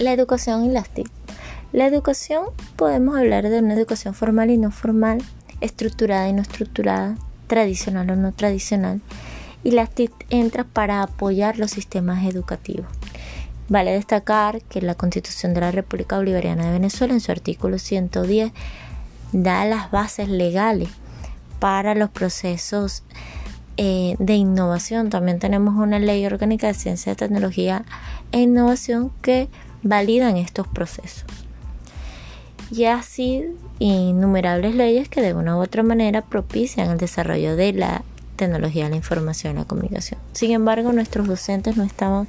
La 0.00 0.14
educación 0.14 0.64
y 0.64 0.70
las 0.70 0.88
TIC. 0.88 1.10
La 1.72 1.84
educación 1.84 2.46
podemos 2.76 3.18
hablar 3.18 3.46
de 3.46 3.58
una 3.58 3.74
educación 3.74 4.14
formal 4.14 4.48
y 4.48 4.56
no 4.56 4.70
formal, 4.70 5.22
estructurada 5.60 6.26
y 6.26 6.32
no 6.32 6.40
estructurada, 6.40 7.16
tradicional 7.48 8.10
o 8.10 8.16
no 8.16 8.32
tradicional, 8.32 9.02
y 9.62 9.72
las 9.72 9.90
TIC 9.90 10.10
entra 10.30 10.64
para 10.64 11.02
apoyar 11.02 11.58
los 11.58 11.72
sistemas 11.72 12.24
educativos. 12.24 12.86
Vale 13.68 13.92
destacar 13.92 14.62
que 14.62 14.80
la 14.80 14.94
Constitución 14.94 15.52
de 15.52 15.60
la 15.60 15.70
República 15.70 16.16
Bolivariana 16.16 16.64
de 16.64 16.72
Venezuela 16.72 17.12
en 17.12 17.20
su 17.20 17.30
artículo 17.30 17.78
110 17.78 18.52
da 19.32 19.66
las 19.66 19.90
bases 19.90 20.30
legales 20.30 20.88
para 21.58 21.94
los 21.94 22.08
procesos 22.08 23.02
eh, 23.76 24.16
de 24.18 24.32
innovación. 24.32 25.10
También 25.10 25.38
tenemos 25.38 25.74
una 25.74 25.98
ley 25.98 26.24
orgánica 26.24 26.68
de 26.68 26.74
ciencia, 26.74 27.14
tecnología 27.14 27.84
e 28.32 28.40
innovación 28.40 29.12
que 29.20 29.50
validan 29.82 30.36
estos 30.36 30.66
procesos. 30.68 31.24
Y 32.70 32.84
así 32.84 33.44
innumerables 33.78 34.74
leyes 34.74 35.08
que 35.08 35.22
de 35.22 35.34
una 35.34 35.56
u 35.56 35.60
otra 35.60 35.82
manera 35.82 36.22
propician 36.22 36.90
el 36.90 36.98
desarrollo 36.98 37.56
de 37.56 37.72
la 37.72 38.02
tecnología 38.36 38.84
de 38.84 38.90
la 38.90 38.96
información 38.96 39.54
y 39.54 39.58
la 39.58 39.64
comunicación. 39.64 40.20
Sin 40.32 40.52
embargo, 40.52 40.92
nuestros 40.92 41.26
docentes 41.26 41.76
no 41.76 41.82
estamos 41.82 42.28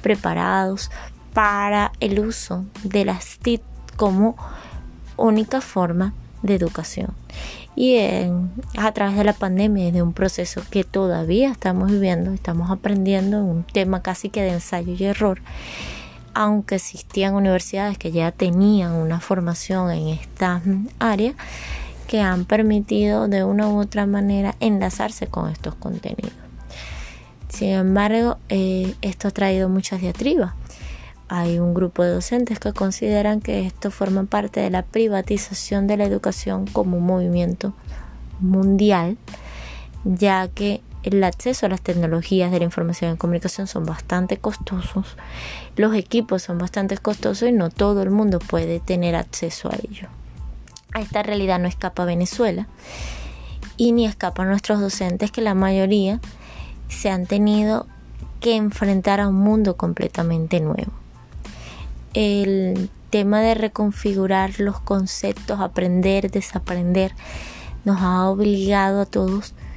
preparados 0.00 0.90
para 1.34 1.92
el 2.00 2.20
uso 2.20 2.64
de 2.84 3.04
las 3.04 3.38
TIC 3.38 3.62
como 3.96 4.36
única 5.16 5.60
forma 5.60 6.14
de 6.42 6.54
educación. 6.54 7.14
Y 7.74 7.98
a 8.76 8.92
través 8.92 9.16
de 9.16 9.24
la 9.24 9.32
pandemia 9.32 9.88
y 9.88 9.90
de 9.92 10.02
un 10.02 10.12
proceso 10.12 10.62
que 10.70 10.84
todavía 10.84 11.50
estamos 11.50 11.90
viviendo, 11.90 12.32
estamos 12.32 12.70
aprendiendo 12.70 13.42
un 13.42 13.64
tema 13.64 14.02
casi 14.02 14.28
que 14.28 14.42
de 14.42 14.50
ensayo 14.50 14.94
y 14.96 15.04
error, 15.04 15.40
aunque 16.34 16.76
existían 16.76 17.34
universidades 17.34 17.98
que 17.98 18.12
ya 18.12 18.32
tenían 18.32 18.92
una 18.92 19.20
formación 19.20 19.90
en 19.90 20.08
esta 20.08 20.62
área, 20.98 21.34
que 22.06 22.20
han 22.20 22.44
permitido 22.44 23.28
de 23.28 23.44
una 23.44 23.68
u 23.68 23.80
otra 23.80 24.06
manera 24.06 24.54
enlazarse 24.60 25.26
con 25.26 25.50
estos 25.50 25.74
contenidos. 25.74 26.32
Sin 27.48 27.68
embargo, 27.68 28.38
eh, 28.48 28.94
esto 29.02 29.28
ha 29.28 29.30
traído 29.30 29.68
muchas 29.68 30.00
diatribas. 30.00 30.52
Hay 31.28 31.58
un 31.58 31.74
grupo 31.74 32.02
de 32.02 32.10
docentes 32.10 32.58
que 32.58 32.72
consideran 32.72 33.40
que 33.40 33.66
esto 33.66 33.90
forma 33.90 34.24
parte 34.24 34.60
de 34.60 34.70
la 34.70 34.82
privatización 34.82 35.86
de 35.86 35.96
la 35.96 36.04
educación 36.04 36.66
como 36.66 36.98
un 36.98 37.04
movimiento 37.04 37.72
mundial, 38.40 39.16
ya 40.04 40.48
que 40.48 40.82
el 41.02 41.22
acceso 41.24 41.66
a 41.66 41.68
las 41.68 41.80
tecnologías 41.80 42.50
de 42.50 42.58
la 42.58 42.64
información 42.64 43.14
y 43.14 43.16
comunicación 43.16 43.66
son 43.66 43.84
bastante 43.84 44.36
costosos, 44.36 45.16
los 45.76 45.94
equipos 45.94 46.42
son 46.42 46.58
bastante 46.58 46.96
costosos 46.98 47.48
y 47.48 47.52
no 47.52 47.70
todo 47.70 48.02
el 48.02 48.10
mundo 48.10 48.38
puede 48.38 48.80
tener 48.80 49.16
acceso 49.16 49.68
a 49.70 49.76
ello. 49.88 50.08
A 50.94 51.00
esta 51.00 51.22
realidad 51.22 51.58
no 51.58 51.68
escapa 51.68 52.04
Venezuela 52.04 52.68
y 53.76 53.92
ni 53.92 54.06
escapan 54.06 54.48
nuestros 54.48 54.80
docentes 54.80 55.30
que 55.30 55.40
la 55.40 55.54
mayoría 55.54 56.20
se 56.88 57.10
han 57.10 57.26
tenido 57.26 57.86
que 58.40 58.56
enfrentar 58.56 59.20
a 59.20 59.28
un 59.28 59.36
mundo 59.36 59.76
completamente 59.76 60.60
nuevo. 60.60 60.92
El 62.14 62.90
tema 63.10 63.40
de 63.40 63.54
reconfigurar 63.54 64.60
los 64.60 64.80
conceptos, 64.80 65.60
aprender, 65.60 66.30
desaprender, 66.30 67.14
nos 67.84 68.00
ha 68.00 68.28
obligado 68.28 69.00
a 69.00 69.06
todos 69.06 69.54
a 69.54 69.71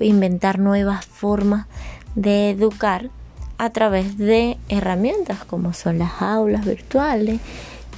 inventar 0.00 0.58
nuevas 0.58 1.06
formas 1.06 1.66
de 2.14 2.50
educar 2.50 3.10
a 3.58 3.70
través 3.70 4.18
de 4.18 4.58
herramientas 4.68 5.44
como 5.44 5.72
son 5.72 5.98
las 5.98 6.20
aulas 6.20 6.64
virtuales, 6.64 7.40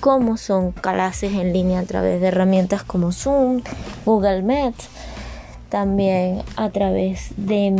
como 0.00 0.36
son 0.36 0.72
clases 0.72 1.32
en 1.32 1.52
línea 1.52 1.80
a 1.80 1.84
través 1.84 2.20
de 2.20 2.28
herramientas 2.28 2.82
como 2.82 3.12
Zoom, 3.12 3.62
Google 4.04 4.42
Meet, 4.42 4.74
también 5.68 6.42
a 6.56 6.70
través 6.70 7.30
de 7.36 7.74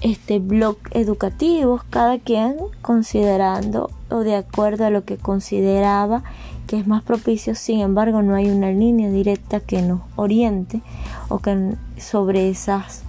este 0.00 0.38
blog 0.38 0.78
educativos, 0.92 1.82
cada 1.90 2.18
quien 2.18 2.56
considerando 2.80 3.90
o 4.08 4.20
de 4.20 4.36
acuerdo 4.36 4.86
a 4.86 4.90
lo 4.90 5.04
que 5.04 5.16
consideraba 5.16 6.22
que 6.66 6.78
es 6.78 6.86
más 6.86 7.02
propicio, 7.02 7.56
sin 7.56 7.80
embargo 7.80 8.22
no 8.22 8.36
hay 8.36 8.48
una 8.48 8.70
línea 8.70 9.10
directa 9.10 9.58
que 9.58 9.82
nos 9.82 10.02
oriente 10.14 10.80
o 11.28 11.40
que 11.40 11.74
sobre 11.98 12.48
esas 12.48 13.02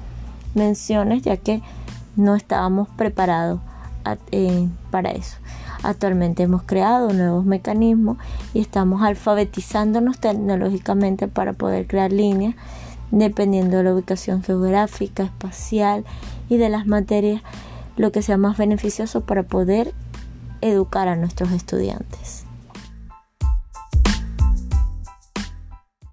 menciones 0.56 1.22
ya 1.24 1.38
que 1.38 1.62
no 2.16 2.36
estábamos 2.36 2.90
preparados 2.90 3.60
eh, 4.32 4.68
para 4.90 5.12
eso. 5.12 5.38
Actualmente 5.84 6.44
hemos 6.44 6.64
creado 6.64 7.12
nuevos 7.12 7.46
mecanismos 7.46 8.18
y 8.54 8.60
estamos 8.60 9.02
alfabetizándonos 9.02 10.20
tecnológicamente 10.20 11.28
para 11.28 11.54
poder 11.54 11.88
crear 11.88 12.12
líneas 12.12 12.56
dependiendo 13.12 13.78
de 13.78 13.84
la 13.84 13.94
ubicación 13.94 14.42
geográfica, 14.42 15.24
espacial 15.24 16.06
y 16.50 16.58
de 16.58 16.70
las 16.70 16.88
materias, 16.88 17.42
lo 17.98 18.12
que 18.12 18.22
sea 18.22 18.38
más 18.38 18.58
beneficioso 18.58 19.22
para 19.22 19.44
poder 19.44 19.94
educar 20.62 21.08
a 21.08 21.16
nuestros 21.16 21.52
estudiantes. 21.52 22.46